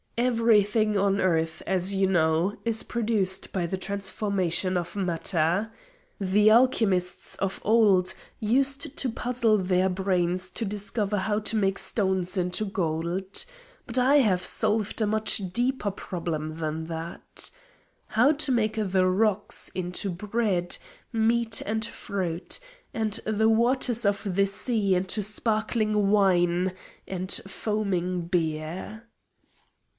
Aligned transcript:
"Everything 0.17 0.97
on 0.97 1.19
earth, 1.19 1.61
as 1.65 1.93
you 1.93 2.07
know, 2.07 2.55
is 2.65 2.83
produced 2.83 3.51
by 3.51 3.65
the 3.67 3.77
transformation 3.77 4.75
of 4.77 4.95
matter. 4.95 5.71
The 6.19 6.49
alchemists 6.49 7.35
of 7.35 7.59
old 7.63 8.13
used 8.39 8.97
to 8.97 9.09
puzzle 9.09 9.59
their 9.59 9.89
brains 9.89 10.49
to 10.51 10.65
discover 10.65 11.17
how 11.17 11.39
to 11.41 11.55
make 11.55 11.77
stones 11.77 12.35
into 12.37 12.65
gold. 12.65 13.45
But 13.85 13.97
I 13.97 14.17
have 14.17 14.43
solved 14.43 15.01
a 15.01 15.07
much 15.07 15.53
deeper 15.53 15.91
problem 15.91 16.55
than 16.57 16.85
that 16.85 17.51
how 18.07 18.31
to 18.31 18.51
make 18.51 18.75
the 18.79 19.05
rocks 19.07 19.69
into 19.75 20.09
bread, 20.09 20.77
meat 21.11 21.61
and 21.63 21.85
fruit, 21.85 22.59
and 22.93 23.13
the 23.25 23.49
waters 23.49 24.05
of 24.05 24.35
the 24.35 24.47
sea 24.47 24.95
into 24.95 25.21
sparkling 25.21 26.09
wine 26.09 26.73
and 27.07 27.31
foaming 27.47 28.21
beer." 28.27 29.03